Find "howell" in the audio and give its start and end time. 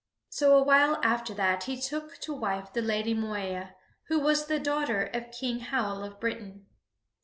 5.59-6.03